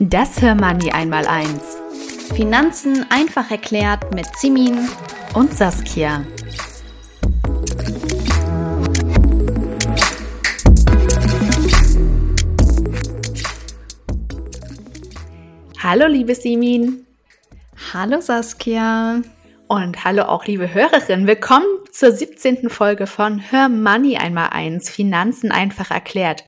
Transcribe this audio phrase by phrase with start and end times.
[0.00, 1.76] Das Hörmoney einmal eins.
[2.32, 4.88] Finanzen einfach erklärt mit Simin
[5.34, 6.24] und Saskia.
[15.82, 17.04] Hallo liebe Simin.
[17.92, 19.20] Hallo Saskia.
[19.66, 21.26] Und hallo auch liebe Hörerinnen.
[21.26, 22.70] Willkommen zur 17.
[22.70, 24.90] Folge von Hör Money einmal eins.
[24.90, 26.44] Finanzen einfach erklärt.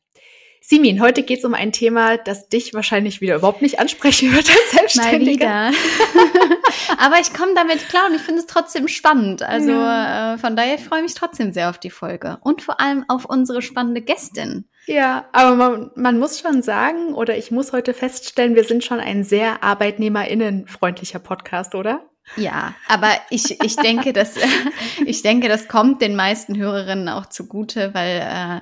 [0.70, 4.48] Simin, heute geht es um ein Thema, das dich wahrscheinlich wieder überhaupt nicht ansprechen wird
[4.48, 5.44] als Selbstständige.
[5.44, 5.78] Mal wieder.
[6.98, 9.42] Aber ich komme damit klar und ich finde es trotzdem spannend.
[9.42, 10.34] Also ja.
[10.34, 13.24] äh, von daher freue ich mich trotzdem sehr auf die Folge und vor allem auf
[13.24, 14.68] unsere spannende Gästin.
[14.86, 19.00] Ja, aber man, man muss schon sagen, oder ich muss heute feststellen, wir sind schon
[19.00, 22.08] ein sehr arbeitnehmerinnenfreundlicher Podcast, oder?
[22.36, 24.36] Ja, aber ich, ich denke, dass
[25.04, 28.60] ich denke, das kommt den meisten Hörerinnen auch zugute, weil äh,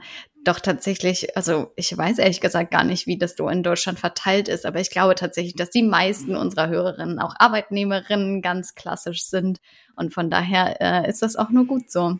[0.48, 4.48] doch tatsächlich, also ich weiß ehrlich gesagt gar nicht, wie das so in Deutschland verteilt
[4.48, 9.60] ist, aber ich glaube tatsächlich, dass die meisten unserer Hörerinnen auch Arbeitnehmerinnen ganz klassisch sind.
[9.94, 12.18] Und von daher äh, ist das auch nur gut so.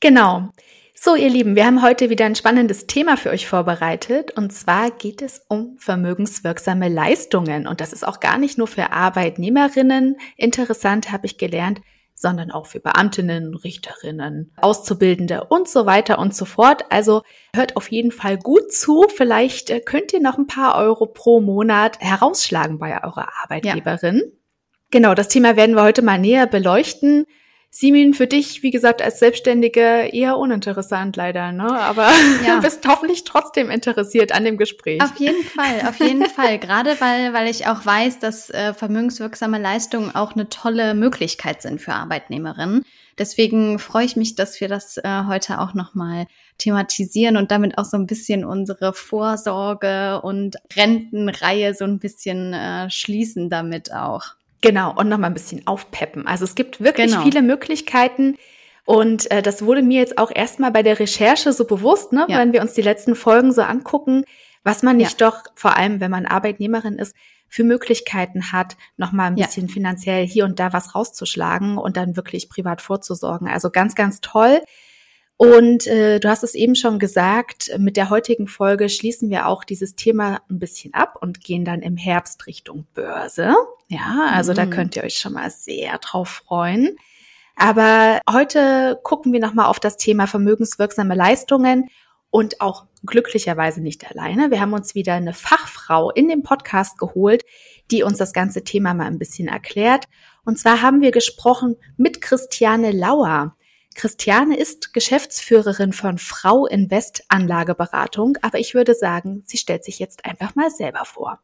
[0.00, 0.50] Genau.
[0.94, 4.30] So, ihr Lieben, wir haben heute wieder ein spannendes Thema für euch vorbereitet.
[4.38, 7.66] Und zwar geht es um vermögenswirksame Leistungen.
[7.66, 11.80] Und das ist auch gar nicht nur für Arbeitnehmerinnen interessant, habe ich gelernt,
[12.14, 16.84] sondern auch für Beamtinnen, Richterinnen, Auszubildende und so weiter und so fort.
[16.90, 17.22] Also
[17.54, 19.06] hört auf jeden Fall gut zu.
[19.14, 24.16] Vielleicht äh, könnt ihr noch ein paar Euro pro Monat herausschlagen bei eurer Arbeitgeberin.
[24.24, 24.30] Ja.
[24.90, 27.26] Genau, das Thema werden wir heute mal näher beleuchten.
[27.76, 31.64] Simin, für dich, wie gesagt, als Selbstständige eher uninteressant leider, ne?
[31.64, 32.08] Aber
[32.46, 32.54] ja.
[32.54, 35.02] du bist hoffentlich trotzdem interessiert an dem Gespräch.
[35.02, 36.60] Auf jeden Fall, auf jeden Fall.
[36.60, 41.80] Gerade weil, weil ich auch weiß, dass äh, vermögenswirksame Leistungen auch eine tolle Möglichkeit sind
[41.80, 42.84] für Arbeitnehmerinnen.
[43.18, 46.28] Deswegen freue ich mich, dass wir das äh, heute auch nochmal
[46.58, 52.88] thematisieren und damit auch so ein bisschen unsere Vorsorge und Rentenreihe so ein bisschen äh,
[52.88, 54.36] schließen damit auch.
[54.64, 56.26] Genau, und nochmal ein bisschen aufpeppen.
[56.26, 57.22] Also es gibt wirklich genau.
[57.22, 58.38] viele Möglichkeiten.
[58.86, 62.38] Und äh, das wurde mir jetzt auch erstmal bei der Recherche so bewusst, ne, ja.
[62.38, 64.24] wenn wir uns die letzten Folgen so angucken,
[64.62, 65.30] was man nicht ja.
[65.30, 67.14] doch, vor allem wenn man Arbeitnehmerin ist,
[67.46, 69.72] für Möglichkeiten hat, nochmal ein bisschen ja.
[69.72, 73.48] finanziell hier und da was rauszuschlagen und dann wirklich privat vorzusorgen.
[73.48, 74.60] Also ganz, ganz toll.
[75.36, 79.64] Und äh, du hast es eben schon gesagt, mit der heutigen Folge schließen wir auch
[79.64, 83.54] dieses Thema ein bisschen ab und gehen dann im Herbst Richtung Börse.
[83.94, 84.56] Ja, also mhm.
[84.56, 86.96] da könnt ihr euch schon mal sehr drauf freuen.
[87.56, 91.88] Aber heute gucken wir nochmal auf das Thema vermögenswirksame Leistungen
[92.30, 94.50] und auch glücklicherweise nicht alleine.
[94.50, 97.44] Wir haben uns wieder eine Fachfrau in den Podcast geholt,
[97.92, 100.06] die uns das ganze Thema mal ein bisschen erklärt.
[100.44, 103.54] Und zwar haben wir gesprochen mit Christiane Lauer.
[103.94, 110.24] Christiane ist Geschäftsführerin von Frau Invest Anlageberatung, aber ich würde sagen, sie stellt sich jetzt
[110.24, 111.38] einfach mal selber vor.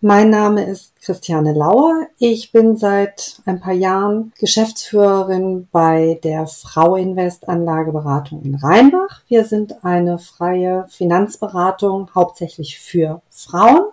[0.00, 2.06] Mein Name ist Christiane Lauer.
[2.18, 9.22] Ich bin seit ein paar Jahren Geschäftsführerin bei der Frau Invest Anlageberatung in Rheinbach.
[9.26, 13.88] Wir sind eine freie Finanzberatung hauptsächlich für Frauen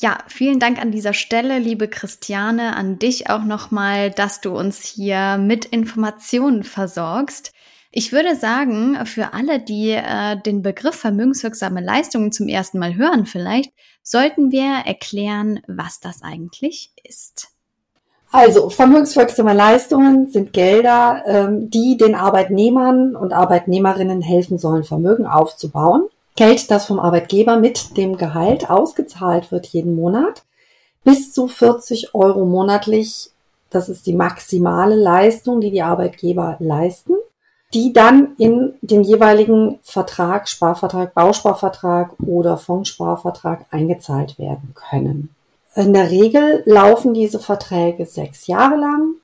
[0.00, 4.84] ja, vielen Dank an dieser Stelle, liebe Christiane, an dich auch nochmal, dass du uns
[4.84, 7.52] hier mit Informationen versorgst.
[7.90, 13.26] Ich würde sagen, für alle, die äh, den Begriff vermögenswirksame Leistungen zum ersten Mal hören
[13.26, 13.72] vielleicht,
[14.08, 17.48] sollten wir erklären, was das eigentlich ist.
[18.30, 26.08] Also vermögenswirksame Leistungen sind Gelder, ähm, die den Arbeitnehmern und Arbeitnehmerinnen helfen sollen, Vermögen aufzubauen.
[26.36, 30.44] Geld, das vom Arbeitgeber mit dem Gehalt ausgezahlt wird jeden Monat,
[31.04, 33.30] bis zu 40 Euro monatlich.
[33.70, 37.14] Das ist die maximale Leistung, die die Arbeitgeber leisten,
[37.74, 45.34] die dann in den jeweiligen Vertrag, Sparvertrag, Bausparvertrag oder Fondssparvertrag eingezahlt werden können.
[45.74, 49.14] In der Regel laufen diese Verträge sechs Jahre lang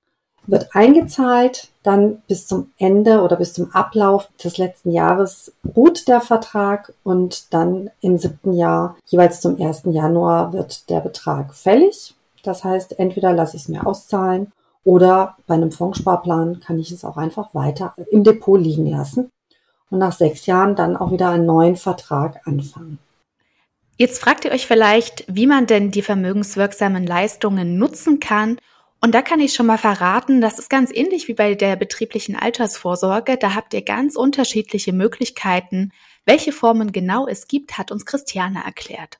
[0.46, 6.20] wird eingezahlt, dann bis zum Ende oder bis zum Ablauf des letzten Jahres ruht der
[6.20, 9.82] Vertrag und dann im siebten Jahr, jeweils zum 1.
[9.86, 12.14] Januar, wird der Betrag fällig.
[12.42, 14.52] Das heißt, entweder lasse ich es mir auszahlen
[14.84, 19.30] oder bei einem Fondssparplan kann ich es auch einfach weiter im Depot liegen lassen
[19.90, 22.98] und nach sechs Jahren dann auch wieder einen neuen Vertrag anfangen.
[23.96, 28.58] Jetzt fragt ihr euch vielleicht, wie man denn die vermögenswirksamen Leistungen nutzen kann
[29.04, 32.36] und da kann ich schon mal verraten, das ist ganz ähnlich wie bei der betrieblichen
[32.36, 33.36] Altersvorsorge.
[33.36, 35.92] Da habt ihr ganz unterschiedliche Möglichkeiten.
[36.24, 39.18] Welche Formen genau es gibt, hat uns Christiane erklärt.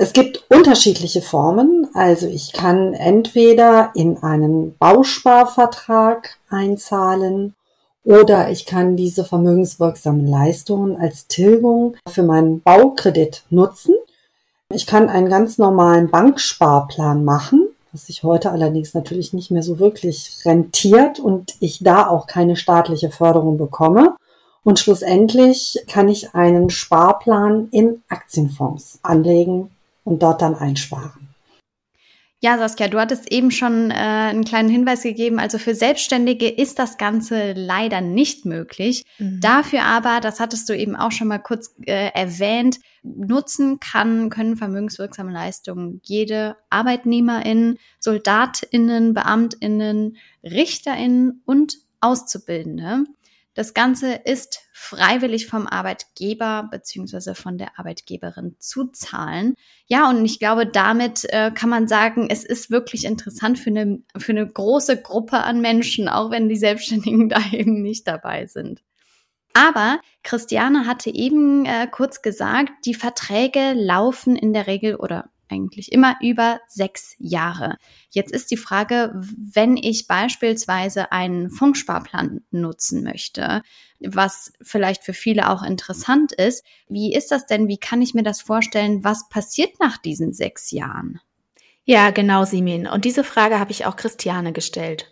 [0.00, 1.88] Es gibt unterschiedliche Formen.
[1.92, 7.56] Also ich kann entweder in einen Bausparvertrag einzahlen
[8.04, 13.96] oder ich kann diese vermögenswirksamen Leistungen als Tilgung für meinen Baukredit nutzen.
[14.72, 19.80] Ich kann einen ganz normalen Banksparplan machen, was sich heute allerdings natürlich nicht mehr so
[19.80, 24.14] wirklich rentiert und ich da auch keine staatliche Förderung bekomme.
[24.62, 29.70] Und schlussendlich kann ich einen Sparplan in Aktienfonds anlegen
[30.08, 31.28] und dort dann einsparen.
[32.40, 35.40] Ja, Saskia, du hattest eben schon äh, einen kleinen Hinweis gegeben.
[35.40, 39.04] Also für Selbstständige ist das Ganze leider nicht möglich.
[39.18, 39.40] Mhm.
[39.40, 44.56] Dafür aber, das hattest du eben auch schon mal kurz äh, erwähnt, nutzen kann, können
[44.56, 53.04] vermögenswirksame Leistungen jede Arbeitnehmerin, Soldatinnen, Beamtinnen, Richterinnen und Auszubildende.
[53.58, 59.56] Das Ganze ist freiwillig vom Arbeitgeber beziehungsweise von der Arbeitgeberin zu zahlen.
[59.88, 63.98] Ja, und ich glaube, damit äh, kann man sagen, es ist wirklich interessant für eine,
[64.16, 68.84] für eine große Gruppe an Menschen, auch wenn die Selbstständigen da eben nicht dabei sind.
[69.54, 75.92] Aber Christiane hatte eben äh, kurz gesagt, die Verträge laufen in der Regel oder eigentlich
[75.92, 77.76] immer über sechs Jahre.
[78.10, 83.62] Jetzt ist die Frage, wenn ich beispielsweise einen Fondsparplan nutzen möchte,
[84.00, 87.68] was vielleicht für viele auch interessant ist, wie ist das denn?
[87.68, 89.04] Wie kann ich mir das vorstellen?
[89.04, 91.20] Was passiert nach diesen sechs Jahren?
[91.84, 92.86] Ja, genau, Simin.
[92.86, 95.10] Und diese Frage habe ich auch Christiane gestellt.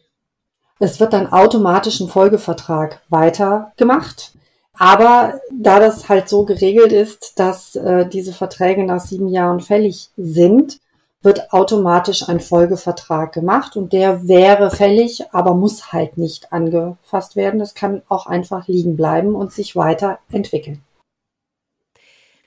[0.78, 4.35] Es wird dann automatisch ein Folgevertrag weitergemacht.
[4.78, 10.10] Aber da das halt so geregelt ist, dass äh, diese Verträge nach sieben Jahren fällig
[10.16, 10.78] sind,
[11.22, 17.58] wird automatisch ein Folgevertrag gemacht und der wäre fällig, aber muss halt nicht angefasst werden.
[17.58, 20.82] Das kann auch einfach liegen bleiben und sich weiterentwickeln.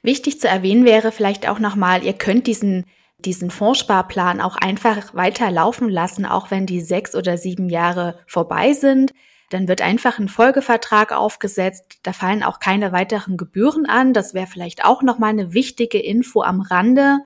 [0.01, 2.85] Wichtig zu erwähnen wäre vielleicht auch nochmal, ihr könnt diesen
[3.25, 8.73] diesen Fondssparplan auch einfach weiter laufen lassen, auch wenn die sechs oder sieben Jahre vorbei
[8.73, 9.13] sind.
[9.49, 11.99] Dann wird einfach ein Folgevertrag aufgesetzt.
[12.03, 14.13] Da fallen auch keine weiteren Gebühren an.
[14.13, 17.19] Das wäre vielleicht auch nochmal eine wichtige Info am Rande.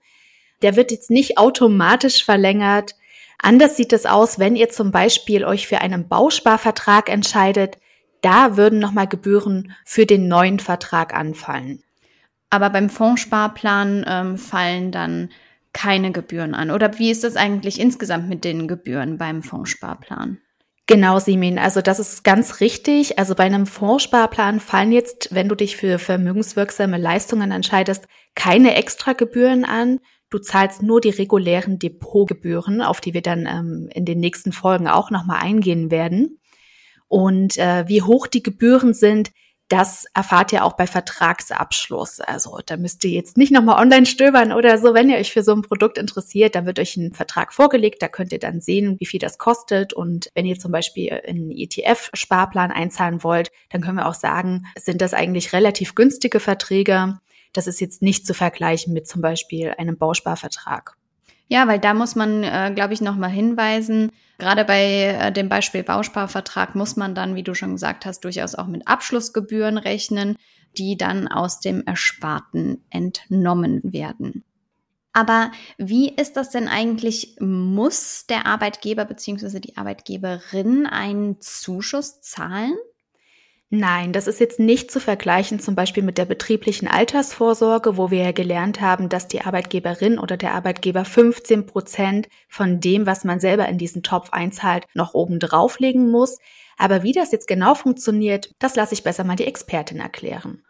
[0.61, 2.95] Der wird jetzt nicht automatisch verlängert.
[3.37, 7.77] Anders sieht es aus, wenn ihr zum Beispiel euch für einen Bausparvertrag entscheidet.
[8.21, 11.83] Da würden nochmal Gebühren für den neuen Vertrag anfallen.
[12.49, 15.29] Aber beim Fondssparplan ähm, fallen dann
[15.73, 16.71] keine Gebühren an.
[16.71, 20.37] Oder wie ist das eigentlich insgesamt mit den Gebühren beim Fondssparplan?
[20.85, 21.59] Genau, Simin.
[21.59, 23.17] Also das ist ganz richtig.
[23.17, 29.63] Also bei einem Fondssparplan fallen jetzt, wenn du dich für vermögenswirksame Leistungen entscheidest, keine Extragebühren
[29.63, 29.99] an.
[30.29, 34.87] Du zahlst nur die regulären Depotgebühren, auf die wir dann ähm, in den nächsten Folgen
[34.87, 36.39] auch nochmal eingehen werden.
[37.07, 39.31] Und äh, wie hoch die Gebühren sind,
[39.73, 42.19] das erfahrt ihr auch bei Vertragsabschluss.
[42.19, 44.93] Also da müsst ihr jetzt nicht nochmal online stöbern oder so.
[44.93, 48.03] Wenn ihr euch für so ein Produkt interessiert, dann wird euch ein Vertrag vorgelegt.
[48.03, 49.91] Da könnt ihr dann sehen, wie viel das kostet.
[49.91, 55.01] Und wenn ihr zum Beispiel einen ETF-Sparplan einzahlen wollt, dann können wir auch sagen, sind
[55.01, 57.19] das eigentlich relativ günstige Verträge.
[57.51, 60.95] Das ist jetzt nicht zu vergleichen mit zum Beispiel einem Bausparvertrag.
[61.53, 65.83] Ja, weil da muss man, äh, glaube ich, nochmal hinweisen, gerade bei äh, dem Beispiel
[65.83, 70.35] Bausparvertrag muss man dann, wie du schon gesagt hast, durchaus auch mit Abschlussgebühren rechnen,
[70.79, 74.43] die dann aus dem Ersparten entnommen werden.
[75.11, 77.35] Aber wie ist das denn eigentlich?
[77.39, 79.59] Muss der Arbeitgeber bzw.
[79.59, 82.73] die Arbeitgeberin einen Zuschuss zahlen?
[83.75, 88.25] Nein, das ist jetzt nicht zu vergleichen zum Beispiel mit der betrieblichen Altersvorsorge, wo wir
[88.25, 93.39] ja gelernt haben, dass die Arbeitgeberin oder der Arbeitgeber 15 Prozent von dem, was man
[93.39, 96.37] selber in diesen Topf einzahlt, noch oben drauflegen muss.
[96.77, 100.61] Aber wie das jetzt genau funktioniert, das lasse ich besser mal die Expertin erklären.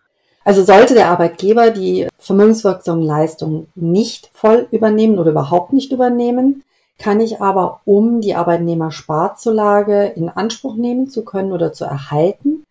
[0.45, 6.63] Also sollte der Arbeitgeber die vermögenswirksamen Leistungen nicht voll übernehmen oder überhaupt nicht übernehmen,
[6.99, 12.63] kann ich aber, um die Arbeitnehmersparzulage in Anspruch nehmen zu können oder zu erhalten,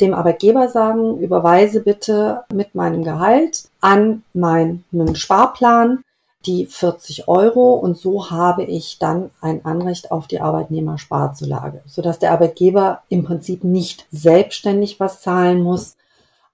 [0.00, 6.04] dem Arbeitgeber sagen, überweise bitte mit meinem Gehalt an meinen Sparplan
[6.46, 12.32] die 40 Euro und so habe ich dann ein Anrecht auf die Arbeitnehmersparzulage, sodass der
[12.32, 15.96] Arbeitgeber im Prinzip nicht selbstständig was zahlen muss,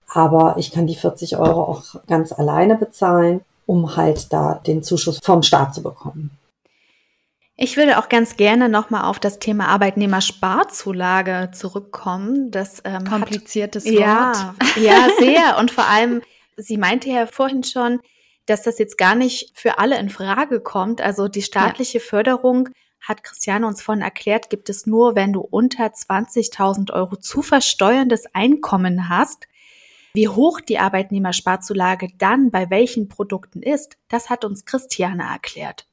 [0.08, 5.18] aber ich kann die 40 Euro auch ganz alleine bezahlen, um halt da den Zuschuss
[5.22, 6.30] vom Staat zu bekommen.
[7.56, 12.50] Ich würde auch ganz gerne nochmal auf das Thema Arbeitnehmersparzulage zurückkommen.
[12.50, 14.00] Das ähm, kompliziertes hat, Wort.
[14.00, 15.58] Ja, ja, sehr.
[15.58, 16.20] Und vor allem,
[16.56, 18.00] sie meinte ja vorhin schon,
[18.46, 21.00] dass das jetzt gar nicht für alle in Frage kommt.
[21.00, 22.04] Also die staatliche ja.
[22.04, 22.70] Förderung
[23.00, 28.34] hat Christiane uns vorhin erklärt, gibt es nur, wenn du unter 20.000 Euro zu versteuerndes
[28.34, 29.46] Einkommen hast.
[30.14, 35.86] Wie hoch die Arbeitnehmersparzulage dann bei welchen Produkten ist, das hat uns Christiane erklärt.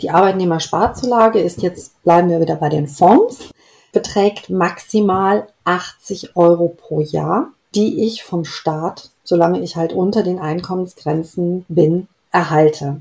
[0.00, 3.50] Die Arbeitnehmersparzulage ist jetzt, bleiben wir wieder bei den Fonds,
[3.92, 10.38] beträgt maximal 80 Euro pro Jahr, die ich vom Staat, solange ich halt unter den
[10.38, 13.00] Einkommensgrenzen bin, erhalte.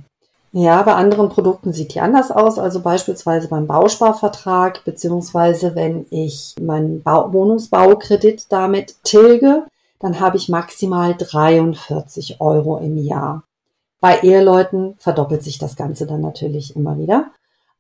[0.53, 2.57] Ja, bei anderen Produkten sieht die anders aus.
[2.57, 9.65] Also beispielsweise beim Bausparvertrag, beziehungsweise wenn ich meinen Bau Wohnungsbaukredit damit tilge,
[9.99, 13.43] dann habe ich maximal 43 Euro im Jahr.
[14.07, 17.29] Bei Eheleuten verdoppelt sich das Ganze dann natürlich immer wieder.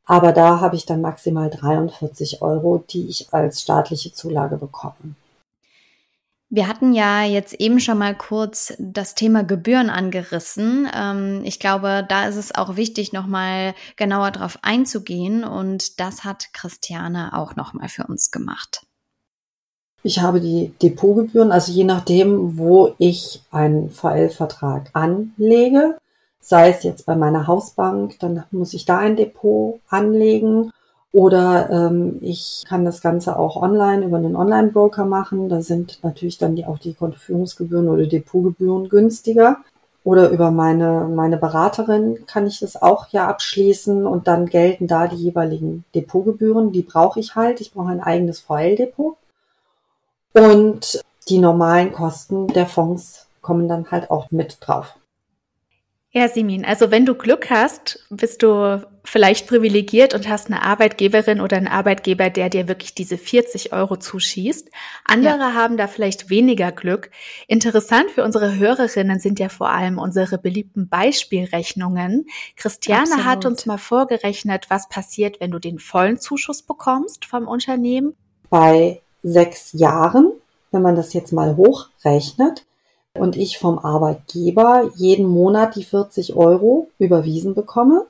[0.05, 5.15] Aber da habe ich dann maximal 43 Euro, die ich als staatliche Zulage bekomme.
[6.49, 10.89] Wir hatten ja jetzt eben schon mal kurz das Thema Gebühren angerissen.
[10.93, 15.45] Ähm, ich glaube, da ist es auch wichtig, nochmal genauer drauf einzugehen.
[15.45, 18.85] Und das hat Christiane auch nochmal für uns gemacht.
[20.03, 25.95] Ich habe die Depotgebühren, also je nachdem, wo ich einen VL-Vertrag anlege,
[26.47, 30.71] sei es jetzt bei meiner Hausbank, dann muss ich da ein Depot anlegen
[31.11, 35.49] oder ähm, ich kann das Ganze auch online über einen Online-Broker machen.
[35.49, 39.57] Da sind natürlich dann die, auch die Kontoführungsgebühren oder Depotgebühren günstiger.
[40.05, 45.07] Oder über meine, meine Beraterin kann ich das auch ja abschließen und dann gelten da
[45.07, 46.71] die jeweiligen Depotgebühren.
[46.71, 47.59] Die brauche ich halt.
[47.59, 49.17] Ich brauche ein eigenes VL-Depot.
[50.33, 54.95] Und die normalen Kosten der Fonds kommen dann halt auch mit drauf.
[56.17, 61.39] Ja, Simin, also wenn du Glück hast, bist du vielleicht privilegiert und hast eine Arbeitgeberin
[61.41, 64.71] oder einen Arbeitgeber, der dir wirklich diese 40 Euro zuschießt.
[65.05, 65.53] Andere ja.
[65.53, 67.11] haben da vielleicht weniger Glück.
[67.47, 72.25] Interessant für unsere Hörerinnen sind ja vor allem unsere beliebten Beispielrechnungen.
[72.55, 73.25] Christiane Absolut.
[73.25, 78.15] hat uns mal vorgerechnet, was passiert, wenn du den vollen Zuschuss bekommst vom Unternehmen.
[78.49, 80.31] Bei sechs Jahren,
[80.71, 82.65] wenn man das jetzt mal hochrechnet,
[83.19, 88.05] und ich vom Arbeitgeber jeden Monat die 40 Euro überwiesen bekomme,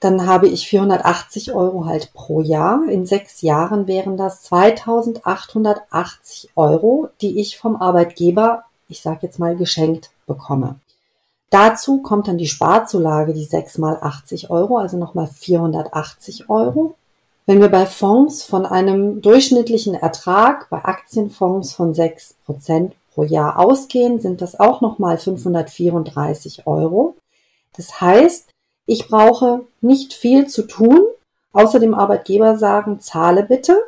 [0.00, 2.86] dann habe ich 480 Euro halt pro Jahr.
[2.88, 9.56] In sechs Jahren wären das 2880 Euro, die ich vom Arbeitgeber, ich sage jetzt mal,
[9.56, 10.76] geschenkt bekomme.
[11.50, 16.94] Dazu kommt dann die Sparzulage, die 6 mal 80 Euro, also nochmal 480 Euro.
[17.46, 23.58] Wenn wir bei Fonds von einem durchschnittlichen Ertrag bei Aktienfonds von 6 Prozent pro Jahr
[23.58, 27.16] ausgehen, sind das auch nochmal 534 Euro.
[27.74, 28.50] Das heißt,
[28.84, 31.00] ich brauche nicht viel zu tun,
[31.52, 33.80] außer dem Arbeitgeber sagen, zahle bitte.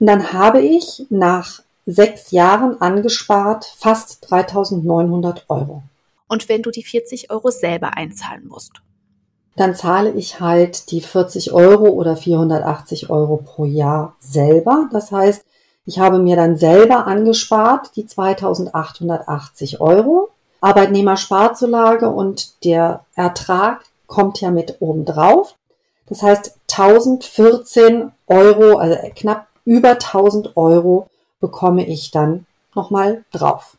[0.00, 5.84] Und dann habe ich nach sechs Jahren angespart fast 3900 Euro.
[6.26, 8.72] Und wenn du die 40 Euro selber einzahlen musst?
[9.56, 14.88] Dann zahle ich halt die 40 Euro oder 480 Euro pro Jahr selber.
[14.92, 15.44] Das heißt,
[15.88, 20.28] ich habe mir dann selber angespart die 2880 Euro.
[20.60, 25.54] Arbeitnehmersparzulage und der Ertrag kommt ja mit oben drauf.
[26.06, 31.08] Das heißt 1014 Euro, also knapp über 1000 Euro
[31.40, 33.78] bekomme ich dann nochmal drauf.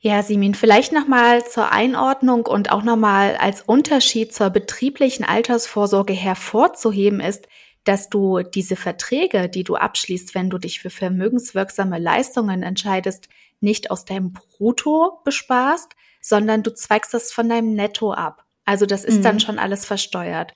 [0.00, 7.18] Ja, Simin, vielleicht nochmal zur Einordnung und auch nochmal als Unterschied zur betrieblichen Altersvorsorge hervorzuheben
[7.18, 7.48] ist,
[7.84, 13.28] dass du diese Verträge, die du abschließt, wenn du dich für vermögenswirksame Leistungen entscheidest,
[13.60, 18.44] nicht aus deinem Brutto besparst, sondern du zweigst das von deinem Netto ab.
[18.64, 19.22] Also das ist mhm.
[19.22, 20.54] dann schon alles versteuert.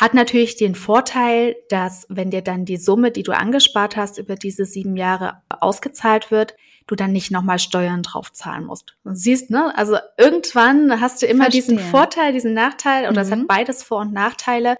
[0.00, 4.36] Hat natürlich den Vorteil, dass wenn dir dann die Summe, die du angespart hast, über
[4.36, 6.54] diese sieben Jahre ausgezahlt wird,
[6.86, 8.96] du dann nicht nochmal Steuern drauf zahlen musst.
[9.04, 9.76] Siehst, ne?
[9.76, 11.62] Also irgendwann hast du immer Verstehe.
[11.62, 13.26] diesen Vorteil, diesen Nachteil, oder mhm.
[13.26, 14.76] es hat beides Vor- und Nachteile.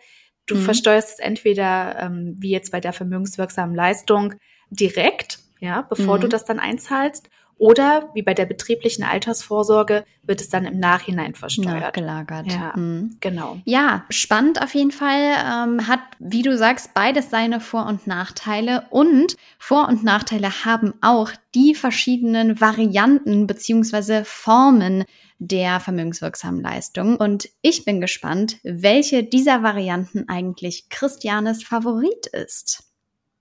[0.47, 0.63] Du mhm.
[0.63, 4.35] versteuerst es entweder, ähm, wie jetzt bei der vermögenswirksamen Leistung,
[4.71, 6.23] direkt, ja, bevor mhm.
[6.23, 7.29] du das dann einzahlst,
[7.63, 11.95] oder wie bei der betrieblichen Altersvorsorge wird es dann im Nachhinein versteuert.
[11.95, 12.49] Gelagert.
[12.51, 13.19] Ja, mhm.
[13.21, 13.59] genau.
[13.65, 15.37] Ja, spannend auf jeden Fall.
[15.47, 18.87] Ähm, hat, wie du sagst, beides seine Vor- und Nachteile.
[18.91, 25.05] Und Vor- und Nachteile haben auch die verschiedenen Varianten beziehungsweise Formen
[25.47, 27.17] der vermögenswirksamen Leistung.
[27.17, 32.85] Und ich bin gespannt, welche dieser Varianten eigentlich Christianes Favorit ist.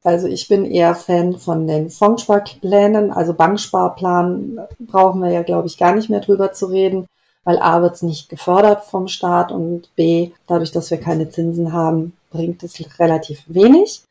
[0.03, 3.11] Also ich bin eher Fan von den Fondssparplänen.
[3.11, 7.05] Also Banksparplan brauchen wir ja, glaube ich, gar nicht mehr drüber zu reden,
[7.43, 11.71] weil A wird es nicht gefördert vom Staat und B, dadurch, dass wir keine Zinsen
[11.71, 14.01] haben, bringt es relativ wenig.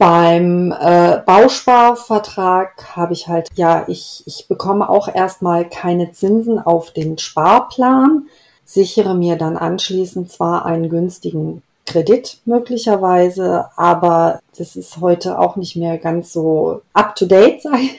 [0.00, 6.90] Beim äh, Bausparvertrag habe ich halt, ja, ich, ich bekomme auch erstmal keine Zinsen auf
[6.90, 8.26] den Sparplan,
[8.64, 15.76] sichere mir dann anschließend zwar einen günstigen Kredit möglicherweise, aber das ist heute auch nicht
[15.76, 17.90] mehr ganz so up to date sein.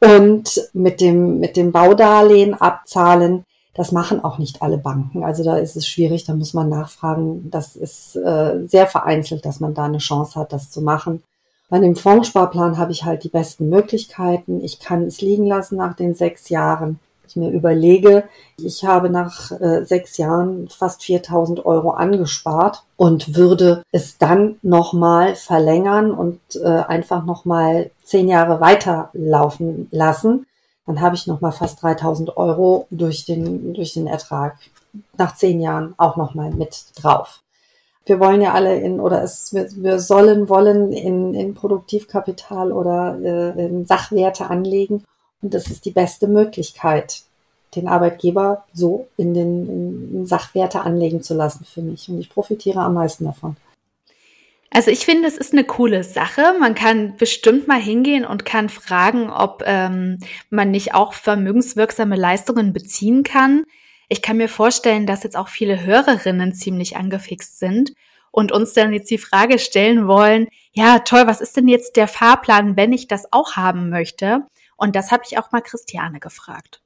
[0.00, 5.24] Und mit dem, mit dem Baudarlehen abzahlen, das machen auch nicht alle Banken.
[5.24, 7.50] Also da ist es schwierig, da muss man nachfragen.
[7.50, 11.22] Das ist äh, sehr vereinzelt, dass man da eine Chance hat, das zu machen.
[11.68, 14.62] Bei dem Fondssparplan habe ich halt die besten Möglichkeiten.
[14.62, 16.98] Ich kann es liegen lassen nach den sechs Jahren.
[17.28, 18.24] Ich mir überlege,
[18.58, 25.36] ich habe nach äh, sechs Jahren fast 4000 Euro angespart und würde es dann nochmal
[25.36, 30.46] verlängern und äh, einfach nochmal zehn Jahre weiterlaufen lassen,
[30.86, 34.56] dann habe ich nochmal fast 3000 Euro durch den, durch den Ertrag
[35.16, 37.42] nach zehn Jahren auch nochmal mit drauf.
[38.06, 43.18] Wir wollen ja alle in, oder es, wir, wir sollen wollen in, in Produktivkapital oder
[43.22, 45.04] äh, in Sachwerte anlegen.
[45.42, 47.22] Und das ist die beste Möglichkeit,
[47.76, 52.08] den Arbeitgeber so in den in, Sachwerte anlegen zu lassen für mich.
[52.08, 53.56] Und ich profitiere am meisten davon.
[54.72, 56.54] Also ich finde, es ist eine coole Sache.
[56.58, 62.72] Man kann bestimmt mal hingehen und kann fragen, ob ähm, man nicht auch vermögenswirksame Leistungen
[62.72, 63.64] beziehen kann.
[64.08, 67.92] Ich kann mir vorstellen, dass jetzt auch viele Hörerinnen ziemlich angefixt sind
[68.30, 72.06] und uns dann jetzt die Frage stellen wollen, ja, toll, was ist denn jetzt der
[72.06, 74.46] Fahrplan, wenn ich das auch haben möchte?
[74.76, 76.80] Und das habe ich auch mal Christiane gefragt.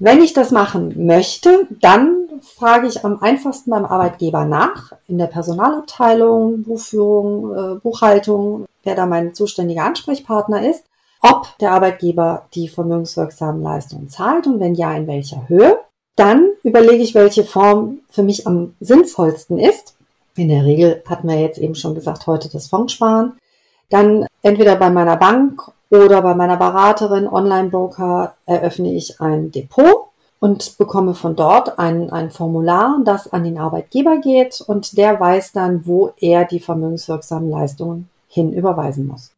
[0.00, 5.28] Wenn ich das machen möchte, dann frage ich am einfachsten beim Arbeitgeber nach, in der
[5.28, 10.84] Personalabteilung, Buchführung, äh, Buchhaltung, wer da mein zuständiger Ansprechpartner ist,
[11.20, 15.78] ob der Arbeitgeber die vermögenswirksamen Leistungen zahlt und wenn ja, in welcher Höhe.
[16.16, 19.96] Dann überlege ich, welche Form für mich am sinnvollsten ist.
[20.36, 23.34] In der Regel hatten wir jetzt eben schon gesagt, heute das Fondssparen.
[23.90, 25.62] Dann entweder bei meiner Bank
[25.94, 30.08] oder bei meiner Beraterin, Online-Broker, eröffne ich ein Depot
[30.40, 35.52] und bekomme von dort ein, ein Formular, das an den Arbeitgeber geht und der weiß
[35.52, 39.30] dann, wo er die vermögenswirksamen Leistungen hin überweisen muss.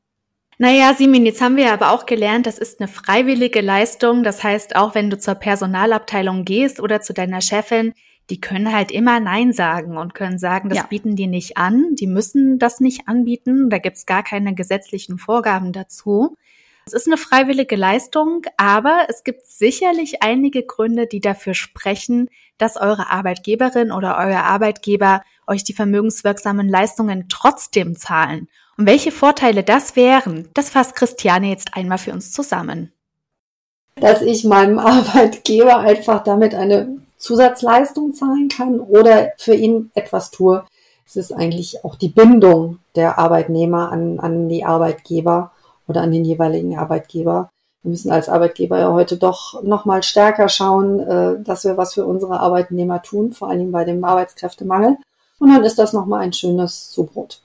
[0.59, 4.25] Naja, Simin, jetzt haben wir aber auch gelernt, das ist eine freiwillige Leistung.
[4.25, 7.93] Das heißt, auch wenn du zur Personalabteilung gehst oder zu deiner Chefin,
[8.31, 10.87] die können halt immer Nein sagen und können sagen, das ja.
[10.89, 11.95] bieten die nicht an.
[11.95, 13.71] Die müssen das nicht anbieten.
[13.71, 16.37] Da gibt's gar keine gesetzlichen Vorgaben dazu.
[16.89, 22.77] Es ist eine freiwillige Leistung, aber es gibt sicherlich einige Gründe, die dafür sprechen, dass
[22.77, 28.47] eure Arbeitgeberin oder euer Arbeitgeber euch die vermögenswirksamen Leistungen trotzdem zahlen.
[28.79, 32.93] Und welche Vorteile das wären, das fasst Christiane jetzt einmal für uns zusammen.
[33.97, 40.65] Dass ich meinem Arbeitgeber einfach damit eine Zusatzleistung zahlen kann oder für ihn etwas tue.
[41.05, 45.51] Es ist eigentlich auch die Bindung der Arbeitnehmer an, an die Arbeitgeber
[45.87, 47.51] oder an den jeweiligen Arbeitgeber.
[47.83, 51.95] Wir müssen als Arbeitgeber ja heute doch noch mal stärker schauen, äh, dass wir was
[51.95, 54.97] für unsere Arbeitnehmer tun, vor allem bei dem Arbeitskräftemangel.
[55.39, 57.43] Und dann ist das noch mal ein schönes Zubrot.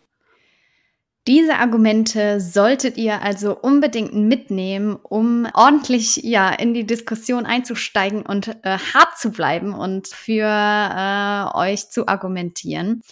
[1.27, 8.47] Diese Argumente solltet ihr also unbedingt mitnehmen, um ordentlich ja in die Diskussion einzusteigen und
[8.63, 13.03] äh, hart zu bleiben und für äh, euch zu argumentieren.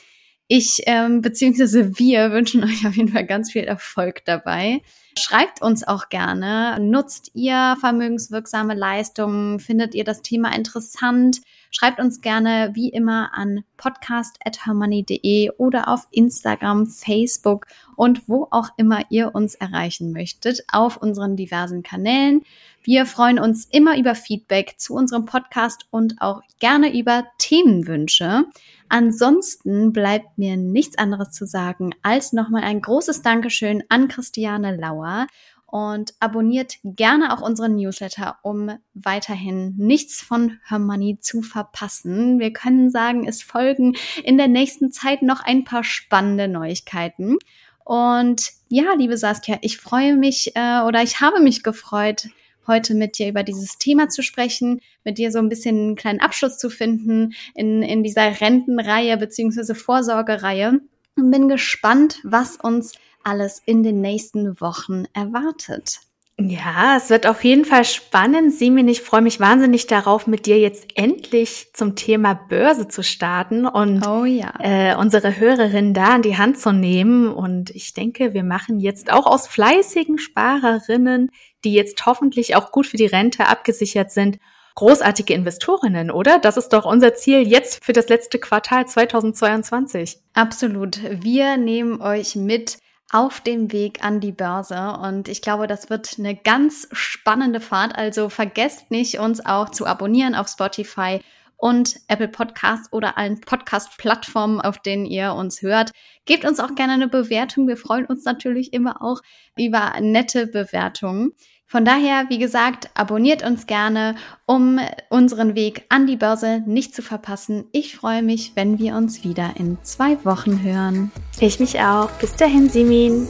[0.51, 4.81] Ich ähm, beziehungsweise wir wünschen euch auf jeden Fall ganz viel Erfolg dabei.
[5.15, 6.79] Schreibt uns auch gerne.
[6.81, 9.59] Nutzt ihr vermögenswirksame Leistungen?
[9.59, 11.41] Findet ihr das Thema interessant?
[11.71, 19.03] Schreibt uns gerne wie immer an podcast.hermoney.de oder auf Instagram, Facebook und wo auch immer
[19.09, 22.43] ihr uns erreichen möchtet auf unseren diversen Kanälen.
[22.81, 28.45] Wir freuen uns immer über Feedback zu unserem Podcast und auch gerne über Themenwünsche.
[28.87, 35.27] Ansonsten bleibt mir nichts anderes zu sagen als nochmal ein großes Dankeschön an Christiane Lauer
[35.71, 42.39] und abonniert gerne auch unseren Newsletter, um weiterhin nichts von Her Money zu verpassen.
[42.39, 47.37] Wir können sagen, es folgen in der nächsten Zeit noch ein paar spannende Neuigkeiten.
[47.83, 52.27] Und ja, liebe Saskia, ich freue mich äh, oder ich habe mich gefreut,
[52.67, 56.21] heute mit dir über dieses Thema zu sprechen, mit dir so ein bisschen einen kleinen
[56.21, 60.79] Abschluss zu finden in, in dieser Rentenreihe beziehungsweise Vorsorgereihe
[61.17, 65.99] und bin gespannt, was uns alles in den nächsten Wochen erwartet.
[66.41, 68.53] Ja, es wird auf jeden Fall spannend.
[68.53, 73.65] Simin, ich freue mich wahnsinnig darauf, mit dir jetzt endlich zum Thema Börse zu starten
[73.65, 74.53] und oh ja.
[74.59, 77.27] äh, unsere Hörerinnen da an die Hand zu nehmen.
[77.27, 81.29] Und ich denke, wir machen jetzt auch aus fleißigen Sparerinnen,
[81.65, 84.39] die jetzt hoffentlich auch gut für die Rente abgesichert sind,
[84.75, 86.39] großartige Investorinnen, oder?
[86.39, 90.19] Das ist doch unser Ziel jetzt für das letzte Quartal 2022.
[90.35, 91.01] Absolut.
[91.21, 92.77] Wir nehmen euch mit
[93.11, 94.97] auf dem Weg an die Börse.
[95.01, 97.95] Und ich glaube, das wird eine ganz spannende Fahrt.
[97.95, 101.19] Also vergesst nicht, uns auch zu abonnieren auf Spotify
[101.57, 105.91] und Apple Podcasts oder allen Podcast-Plattformen, auf denen ihr uns hört.
[106.25, 107.67] Gebt uns auch gerne eine Bewertung.
[107.67, 109.21] Wir freuen uns natürlich immer auch
[109.57, 111.33] über nette Bewertungen.
[111.71, 114.15] Von daher, wie gesagt, abonniert uns gerne,
[114.47, 114.79] um
[115.09, 117.65] unseren Weg an die Börse nicht zu verpassen.
[117.71, 121.11] Ich freue mich, wenn wir uns wieder in zwei Wochen hören.
[121.39, 122.09] Ich mich auch.
[122.13, 123.27] Bis dahin, Simin.